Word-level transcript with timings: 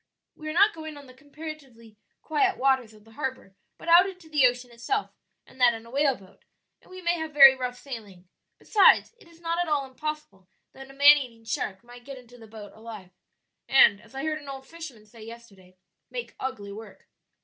We 0.35 0.49
are 0.49 0.53
not 0.53 0.73
going 0.73 0.97
on 0.97 1.05
the 1.05 1.13
comparatively 1.13 1.95
quiet 2.23 2.57
waters 2.57 2.91
of 2.95 3.03
the 3.03 3.11
harbor, 3.11 3.53
but 3.77 3.87
out 3.87 4.09
into 4.09 4.29
the 4.31 4.47
ocean 4.47 4.71
itself, 4.71 5.11
and 5.45 5.61
that 5.61 5.75
in 5.75 5.85
a 5.85 5.91
whaleboat, 5.91 6.41
and 6.81 6.89
we 6.89 7.03
may 7.03 7.19
have 7.19 7.35
very 7.35 7.53
rough 7.53 7.77
sailing; 7.77 8.27
besides, 8.57 9.13
it 9.19 9.27
is 9.27 9.39
not 9.39 9.59
at 9.59 9.67
all 9.67 9.85
impossible 9.85 10.49
that 10.73 10.89
a 10.89 10.93
man 10.95 11.17
eating 11.17 11.45
shark 11.45 11.83
might 11.83 12.03
get 12.03 12.17
into 12.17 12.39
the 12.39 12.47
boat 12.47 12.71
alive, 12.73 13.11
and, 13.69 14.01
as 14.01 14.15
I 14.15 14.23
heard 14.25 14.41
an 14.41 14.49
old 14.49 14.65
fisherman 14.65 15.05
say 15.05 15.21
yesterday, 15.21 15.77
'make 16.09 16.33
ugly 16.39 16.71
work.'" 16.71 17.07